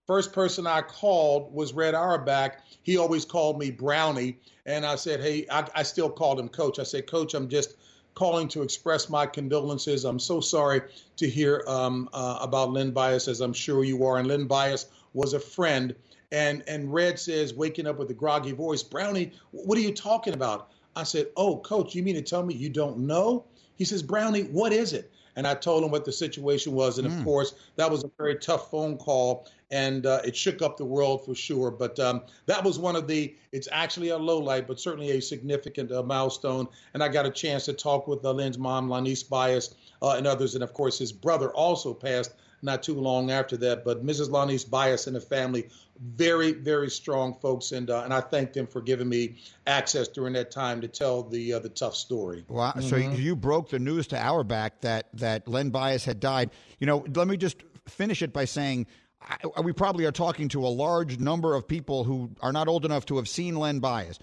[0.09, 2.63] First person I called was Red Auerbach.
[2.81, 4.39] He always called me Brownie.
[4.65, 6.79] And I said, hey, I, I still called him Coach.
[6.79, 7.75] I said, Coach, I'm just
[8.15, 10.05] calling to express my condolences.
[10.05, 10.81] I'm so sorry
[11.17, 14.17] to hear um, uh, about Len Bias, as I'm sure you are.
[14.17, 15.93] And Len Bias was a friend.
[16.31, 20.33] And and Red says, waking up with a groggy voice, Brownie, what are you talking
[20.33, 20.71] about?
[20.95, 23.45] I said, Oh, coach, you mean to tell me you don't know?
[23.75, 25.11] He says, Brownie, what is it?
[25.35, 26.97] And I told him what the situation was.
[26.97, 27.23] And of mm.
[27.23, 31.25] course, that was a very tough phone call and uh, it shook up the world
[31.25, 31.71] for sure.
[31.71, 33.35] But um, that was one of the.
[33.51, 36.67] It's actually a low light, but certainly a significant uh, milestone.
[36.93, 40.27] And I got a chance to talk with uh, Len's mom, Lonise Bias, uh, and
[40.27, 43.85] others, and of course his brother also passed not too long after that.
[43.85, 44.29] But Mrs.
[44.29, 45.69] Lonise Bias and the family,
[46.15, 49.35] very very strong folks, and uh, and I thank them for giving me
[49.67, 52.43] access during that time to tell the uh, the tough story.
[52.47, 52.71] Wow!
[52.71, 52.87] Mm-hmm.
[52.87, 56.51] So you broke the news to Auerbach that that Len Bias had died.
[56.79, 58.87] You know, let me just finish it by saying
[59.21, 62.85] I, we probably are talking to a large number of people who are not old
[62.85, 64.19] enough to have seen Len Bias.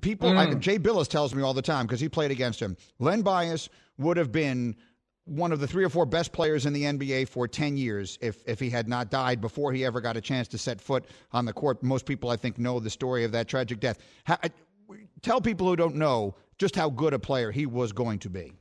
[0.00, 0.36] People, mm.
[0.36, 2.76] I, Jay Bilas tells me all the time because he played against him.
[2.98, 4.76] Len Bias would have been
[5.24, 8.42] one of the three or four best players in the NBA for 10 years if,
[8.46, 11.44] if he had not died before he ever got a chance to set foot on
[11.44, 11.82] the court.
[11.82, 13.98] Most people, I think, know the story of that tragic death.
[14.24, 14.38] How,
[15.22, 18.52] tell people who don't know just how good a player he was going to be.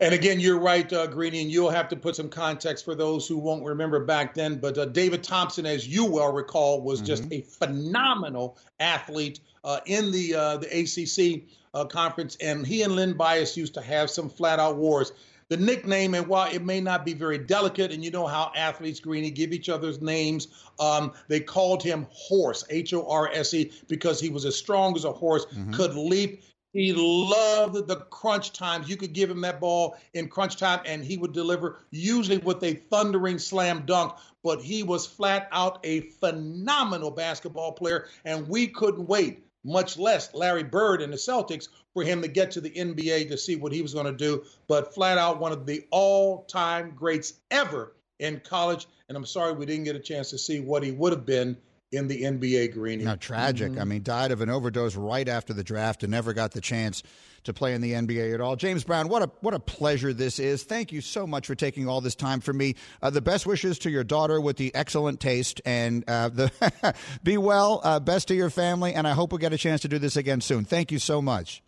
[0.00, 3.28] And again, you're right, uh, Greeny, and you'll have to put some context for those
[3.28, 4.56] who won't remember back then.
[4.56, 7.06] But uh, David Thompson, as you well recall, was mm-hmm.
[7.06, 12.96] just a phenomenal athlete uh, in the uh, the ACC uh, conference, and he and
[12.96, 15.12] Len Bias used to have some flat out wars.
[15.48, 18.98] The nickname, and while it may not be very delicate, and you know how athletes,
[18.98, 20.48] Greeny, give each other's names,
[20.80, 24.96] um, they called him Horse, H O R S E, because he was as strong
[24.96, 25.72] as a horse, mm-hmm.
[25.72, 26.42] could leap,
[26.74, 28.88] he loved the crunch times.
[28.88, 32.62] You could give him that ball in crunch time and he would deliver, usually with
[32.64, 34.14] a thundering slam dunk.
[34.42, 40.34] But he was flat out a phenomenal basketball player, and we couldn't wait, much less
[40.34, 43.72] Larry Bird and the Celtics, for him to get to the NBA to see what
[43.72, 44.44] he was going to do.
[44.66, 48.88] But flat out one of the all time greats ever in college.
[49.08, 51.56] And I'm sorry we didn't get a chance to see what he would have been
[51.94, 53.04] in the NBA, Greeny.
[53.04, 53.72] Now, tragic.
[53.72, 53.80] Mm-hmm.
[53.80, 57.02] I mean, died of an overdose right after the draft and never got the chance
[57.44, 58.56] to play in the NBA at all.
[58.56, 60.62] James Brown, what a what a pleasure this is.
[60.64, 62.74] Thank you so much for taking all this time for me.
[63.02, 67.36] Uh, the best wishes to your daughter with the excellent taste, and uh, the be
[67.36, 67.80] well.
[67.84, 70.16] Uh, best to your family, and I hope we get a chance to do this
[70.16, 70.64] again soon.
[70.64, 71.62] Thank you so much.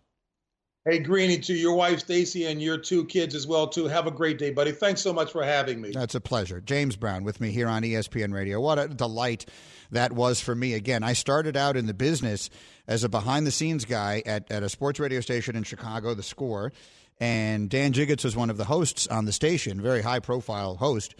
[0.89, 3.87] Hey, Greeny, to your wife, Stacy, and your two kids as well, too.
[3.87, 4.71] Have a great day, buddy.
[4.71, 5.91] Thanks so much for having me.
[5.91, 6.61] That's a pleasure.
[6.61, 8.61] James Brown with me here on ESPN Radio.
[8.61, 9.47] What a delight
[9.91, 10.73] that was for me.
[10.73, 12.49] Again, I started out in the business
[12.87, 16.23] as a behind the scenes guy at, at a sports radio station in Chicago, The
[16.23, 16.71] Score.
[17.19, 21.15] And Dan Jiggetts was one of the hosts on the station, very high profile host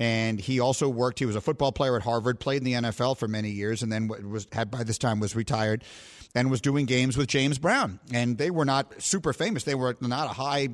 [0.00, 1.18] and he also worked.
[1.18, 3.92] He was a football player at Harvard, played in the NFL for many years, and
[3.92, 5.84] then was had by this time was retired,
[6.34, 8.00] and was doing games with James Brown.
[8.10, 9.64] And they were not super famous.
[9.64, 10.70] They were not a high.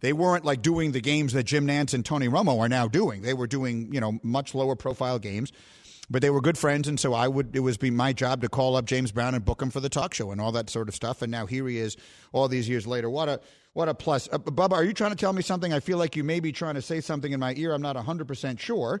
[0.00, 3.20] They weren't like doing the games that Jim Nantz and Tony Romo are now doing.
[3.20, 5.52] They were doing you know much lower profile games.
[6.10, 8.48] But they were good friends, and so I would it was be my job to
[8.48, 10.88] call up James Brown and book him for the talk show and all that sort
[10.88, 11.22] of stuff.
[11.22, 11.96] And now here he is,
[12.32, 13.08] all these years later.
[13.08, 13.40] What a
[13.72, 14.28] what a plus.
[14.32, 15.72] Uh, Bubba, are you trying to tell me something?
[15.72, 17.72] I feel like you may be trying to say something in my ear.
[17.72, 19.00] I'm not 100 percent sure.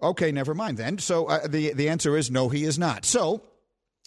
[0.00, 0.98] Okay, never mind then.
[0.98, 3.04] So uh, the the answer is no, he is not.
[3.04, 3.42] So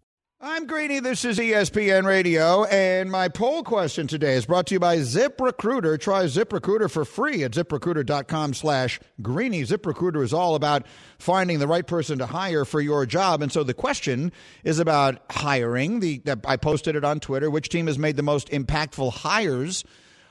[0.43, 0.99] I'm Greeny.
[0.99, 5.99] This is ESPN Radio, and my poll question today is brought to you by ZipRecruiter.
[5.99, 9.61] Try ZipRecruiter for free at ZipRecruiter.com slash Greeny.
[9.61, 10.87] ZipRecruiter is all about
[11.19, 14.31] finding the right person to hire for your job, and so the question
[14.63, 15.99] is about hiring.
[15.99, 17.51] The I posted it on Twitter.
[17.51, 19.83] Which team has made the most impactful hires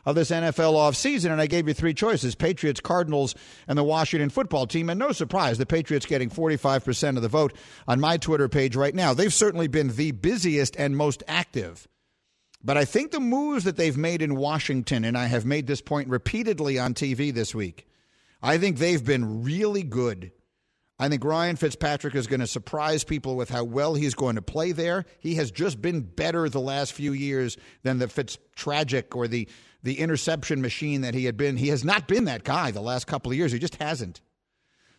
[0.05, 3.35] of this NFL offseason, and I gave you three choices Patriots, Cardinals,
[3.69, 4.91] and the Washington football team.
[4.91, 7.53] And no surprise, the Patriots getting 45% of the vote
[7.87, 9.15] on my Twitter page right now.
[9.15, 11.87] They've certainly been the busiest and most active.
[12.63, 15.81] But I think the moves that they've made in Washington, and I have made this
[15.81, 17.87] point repeatedly on TV this week,
[18.43, 20.33] I think they've been really good.
[20.99, 24.43] I think Ryan Fitzpatrick is going to surprise people with how well he's going to
[24.43, 25.07] play there.
[25.19, 29.49] He has just been better the last few years than the Fitz tragic or the
[29.83, 31.57] the interception machine that he had been.
[31.57, 33.53] He has not been that guy the last couple of years.
[33.53, 34.21] He just hasn't.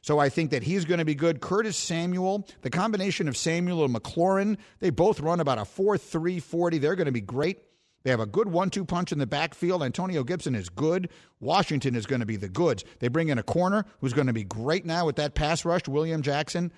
[0.01, 1.41] So I think that he's going to be good.
[1.41, 6.39] Curtis Samuel, the combination of Samuel and McLaurin, they both run about a 4 3
[6.39, 6.77] 40.
[6.79, 7.59] They're going to be great.
[8.03, 9.83] They have a good one two punch in the backfield.
[9.83, 11.09] Antonio Gibson is good.
[11.39, 12.83] Washington is going to be the goods.
[12.99, 15.87] They bring in a corner who's going to be great now with that pass rush,
[15.87, 16.71] William Jackson.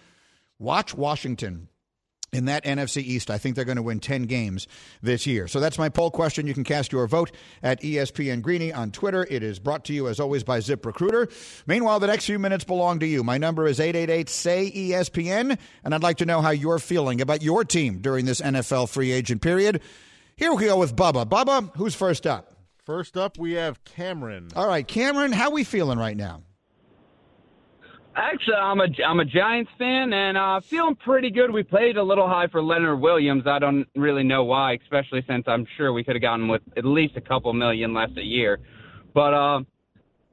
[0.60, 1.70] Watch Washington
[2.34, 3.30] in that NFC East.
[3.30, 4.68] I think they're going to win 10 games
[5.02, 5.48] this year.
[5.48, 6.48] So that's my poll question.
[6.48, 9.26] You can cast your vote at ESPN Greeny on Twitter.
[9.30, 11.32] It is brought to you, as always, by ZipRecruiter.
[11.66, 13.24] Meanwhile, the next few minutes belong to you.
[13.24, 17.42] My number is 888 say ESPN, and I'd like to know how you're feeling about
[17.42, 19.82] your team during this NFL free agent period.
[20.36, 21.26] Here we go with Bubba.
[21.26, 22.56] Bubba, who's first up?
[22.84, 24.50] First up, we have Cameron.
[24.56, 26.42] All right, Cameron, how are we feeling right now?
[28.16, 31.52] Actually, I'm a I'm a Giants fan and uh, feeling pretty good.
[31.52, 33.48] We played a little high for Leonard Williams.
[33.48, 36.86] I don't really know why, especially since I'm sure we could have gotten with at
[36.86, 38.60] least a couple million less a year.
[39.16, 39.62] But uh,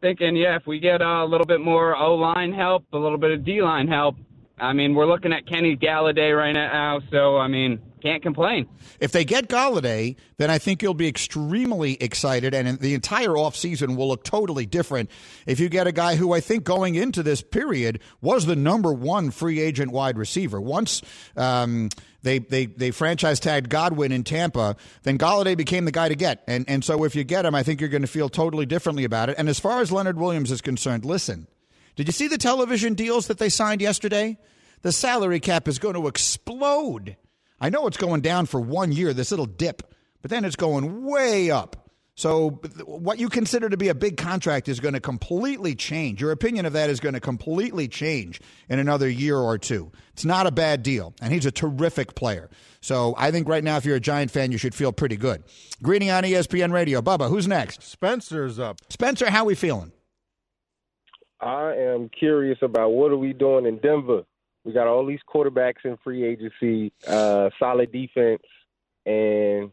[0.02, 3.18] thinking, yeah, if we get uh, a little bit more O line help, a little
[3.18, 4.16] bit of D line help,
[4.59, 7.00] I mean, we're looking at Kenny Golladay right now.
[7.11, 8.68] So I mean, can't complain.
[8.98, 13.96] If they get Golladay, then I think you'll be extremely excited, and the entire offseason
[13.96, 15.11] will look totally different.
[15.46, 18.92] If you get a guy who I think going into this period was the number
[18.92, 20.61] one free agent wide receiver.
[20.61, 21.03] Once
[21.36, 21.90] um,
[22.22, 26.42] they, they, they franchise tagged Godwin in Tampa, then Golladay became the guy to get.
[26.46, 29.05] And, and so if you get him, I think you're going to feel totally differently
[29.05, 29.36] about it.
[29.38, 31.46] And as far as Leonard Williams is concerned, listen.
[31.96, 34.38] Did you see the television deals that they signed yesterday?
[34.82, 37.16] The salary cap is going to explode.
[37.61, 39.82] I know it's going down for one year, this little dip,
[40.22, 41.90] but then it's going way up.
[42.16, 46.20] So, what you consider to be a big contract is going to completely change.
[46.20, 49.90] Your opinion of that is going to completely change in another year or two.
[50.12, 52.50] It's not a bad deal, and he's a terrific player.
[52.82, 55.44] So, I think right now, if you're a Giant fan, you should feel pretty good.
[55.82, 57.00] Greeny on ESPN Radio.
[57.00, 57.82] Bubba, who's next?
[57.82, 58.80] Spencer's up.
[58.90, 59.92] Spencer, how we feeling?
[61.40, 64.24] I am curious about what are we doing in Denver.
[64.70, 68.42] We got all these quarterbacks in free agency, uh, solid defense,
[69.04, 69.72] and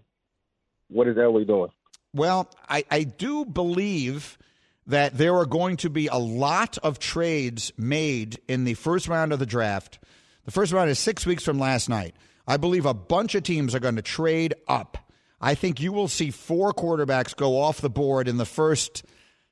[0.88, 1.70] what is we doing?
[2.16, 4.40] Well, I, I do believe
[4.88, 9.34] that there are going to be a lot of trades made in the first round
[9.34, 10.00] of the draft.
[10.46, 12.16] The first round is six weeks from last night.
[12.48, 14.98] I believe a bunch of teams are going to trade up.
[15.40, 19.04] I think you will see four quarterbacks go off the board in the first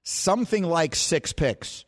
[0.02, 1.86] something like six picks.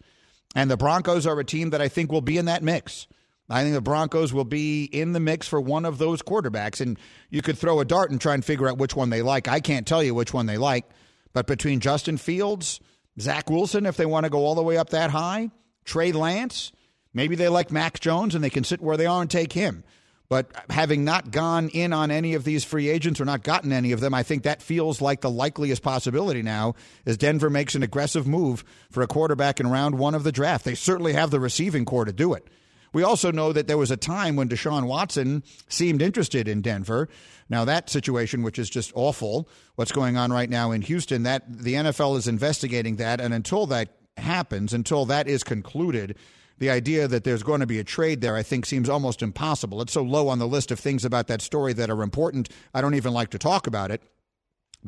[0.53, 3.08] And the Broncos are a team that I think will be in that mix.
[3.50, 6.82] I think the Broncos will be in the mix for one of those quarterbacks.
[6.82, 9.48] And you could throw a dart and try and figure out which one they like.
[9.48, 10.86] I can't tell you which one they like.
[11.34, 12.80] But between Justin Fields,
[13.20, 15.52] Zach Wilson, if they want to go all the way up that high,
[15.86, 16.72] Trey Lance,
[17.14, 19.84] maybe they like Mac Jones and they can sit where they are and take him.
[20.30, 23.93] But having not gone in on any of these free agents or not gotten any
[23.93, 26.76] of them, I think that feels like the likeliest possibility now
[27.06, 30.66] as Denver makes an aggressive move for a quarterback in round one of the draft.
[30.66, 32.50] They certainly have the receiving corps to do it.
[32.94, 37.10] We also know that there was a time when Deshaun Watson seemed interested in Denver.
[37.50, 41.44] Now that situation, which is just awful, what's going on right now in Houston, that
[41.48, 46.18] the NFL is investigating that, and until that happens, until that is concluded,
[46.60, 49.82] the idea that there's going to be a trade there, I think, seems almost impossible.
[49.82, 52.50] It's so low on the list of things about that story that are important.
[52.74, 54.02] I don't even like to talk about it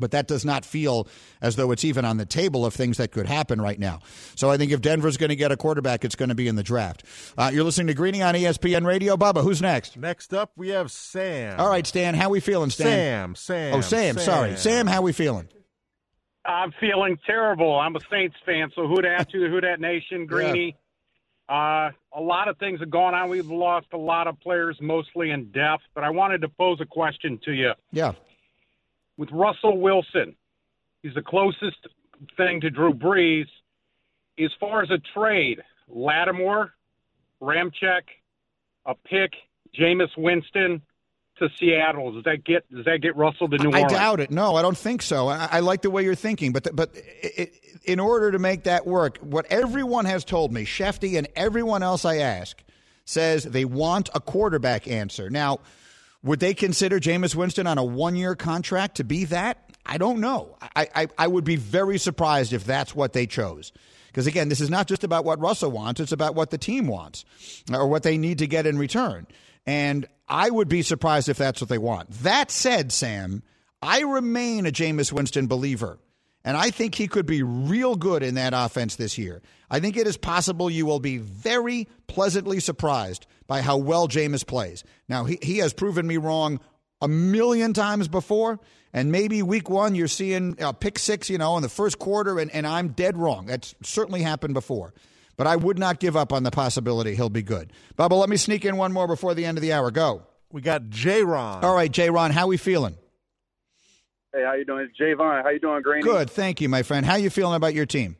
[0.00, 1.06] but that does not feel
[1.40, 4.00] as though it's even on the table of things that could happen right now.
[4.34, 6.56] So I think if Denver's going to get a quarterback, it's going to be in
[6.56, 7.04] the draft.
[7.38, 9.16] Uh, you're listening to Greeny on ESPN Radio.
[9.16, 9.96] Bubba, who's next?
[9.96, 11.60] Next up, we have Sam.
[11.60, 13.34] All right, Stan, how we feeling, Sam, Stan?
[13.34, 13.34] Sam.
[13.36, 13.74] Sam.
[13.74, 14.24] Oh, Sam, Sam.
[14.24, 14.56] sorry.
[14.56, 15.48] Sam, how we feeling?
[16.44, 17.78] I'm feeling terrible.
[17.78, 20.76] I'm a Saints fan, so who dat to who dat nation, Greeny.
[21.48, 23.28] Uh, a lot of things have gone on.
[23.28, 25.82] We've lost a lot of players, mostly in depth.
[25.94, 27.72] But I wanted to pose a question to you.
[27.92, 28.12] Yeah.
[29.20, 30.34] With Russell Wilson,
[31.02, 31.76] he's the closest
[32.38, 33.44] thing to Drew Brees.
[34.42, 36.72] As far as a trade, Lattimore,
[37.42, 38.04] Ramczyk,
[38.86, 39.32] a pick,
[39.78, 40.80] Jameis Winston
[41.38, 42.12] to Seattle.
[42.12, 43.92] Does that get does that get Russell to New I Orleans?
[43.92, 44.30] I doubt it.
[44.30, 45.28] No, I don't think so.
[45.28, 47.54] I, I like the way you're thinking, but but it, it,
[47.84, 52.06] in order to make that work, what everyone has told me, Schefty and everyone else
[52.06, 52.62] I ask,
[53.04, 55.28] says they want a quarterback answer.
[55.28, 55.60] Now,
[56.22, 59.70] would they consider Jameis Winston on a one year contract to be that?
[59.86, 60.56] I don't know.
[60.76, 63.72] I, I, I would be very surprised if that's what they chose.
[64.08, 66.86] Because again, this is not just about what Russell wants, it's about what the team
[66.86, 67.24] wants
[67.72, 69.26] or what they need to get in return.
[69.66, 72.10] And I would be surprised if that's what they want.
[72.22, 73.42] That said, Sam,
[73.82, 75.98] I remain a Jameis Winston believer.
[76.44, 79.42] And I think he could be real good in that offense this year.
[79.70, 84.46] I think it is possible you will be very pleasantly surprised by how well Jameis
[84.46, 84.82] plays.
[85.08, 86.60] Now, he, he has proven me wrong
[87.02, 88.58] a million times before.
[88.92, 92.40] And maybe week one, you're seeing a pick six, you know, in the first quarter,
[92.40, 93.46] and, and I'm dead wrong.
[93.46, 94.94] That's certainly happened before.
[95.36, 97.72] But I would not give up on the possibility he'll be good.
[97.96, 99.90] Bubba, let me sneak in one more before the end of the hour.
[99.90, 100.22] Go.
[100.50, 101.22] We got J.
[101.22, 101.64] Ron.
[101.64, 102.10] All right, J.
[102.10, 102.96] Ron, how we feeling?
[104.32, 104.88] Hey, how you doing?
[104.88, 105.42] It's Javon.
[105.42, 106.02] How you doing, Greeny?
[106.02, 107.04] Good, thank you, my friend.
[107.04, 108.16] How you feeling about your team?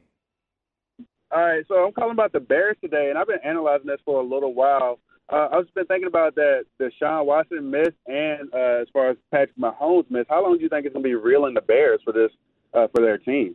[1.32, 4.20] All right, so I'm calling about the Bears today, and I've been analyzing this for
[4.20, 4.98] a little while.
[5.32, 9.16] Uh, I've just been thinking about that Deshaun Watson miss, and uh, as far as
[9.30, 12.00] Patrick Mahomes miss, how long do you think it's going to be reeling the Bears
[12.02, 12.32] for this
[12.74, 13.54] uh, for their team?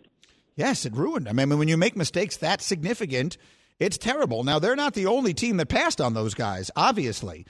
[0.55, 1.27] Yes, it ruined.
[1.27, 1.37] them.
[1.37, 3.37] I mean, when you make mistakes that significant,
[3.77, 4.45] it's terrible.
[4.45, 7.45] Now they're not the only team that passed on those guys, obviously.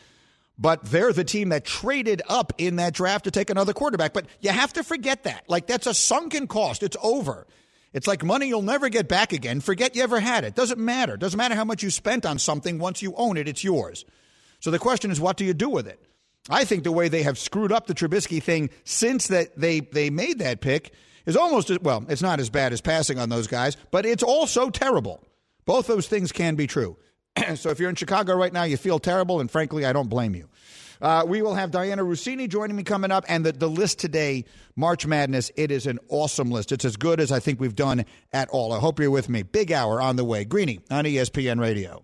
[0.57, 4.13] But they're the team that traded up in that draft to take another quarterback.
[4.13, 5.43] But you have to forget that.
[5.49, 6.81] Like, that's a sunken cost.
[6.81, 7.45] It's over.
[7.93, 9.61] It's like money you'll never get back again.
[9.61, 10.55] Forget you ever had it.
[10.55, 11.17] Doesn't matter.
[11.17, 12.79] Doesn't matter how much you spent on something.
[12.79, 14.05] Once you own it, it's yours.
[14.59, 15.99] So the question is, what do you do with it?
[16.49, 20.09] I think the way they have screwed up the Trubisky thing since that they, they
[20.09, 20.93] made that pick
[21.25, 24.23] is almost as well, it's not as bad as passing on those guys, but it's
[24.23, 25.23] also terrible.
[25.65, 26.97] Both those things can be true.
[27.55, 30.35] so if you're in Chicago right now, you feel terrible, and frankly, I don't blame
[30.35, 30.49] you.
[31.01, 34.45] Uh, we will have Dianna Russini joining me coming up, and the, the list today,
[34.75, 36.71] March Madness, it is an awesome list.
[36.71, 38.71] It's as good as I think we've done at all.
[38.71, 39.43] I hope you're with me.
[39.43, 40.45] Big hour on the way.
[40.45, 42.03] Greeny on ESPN Radio.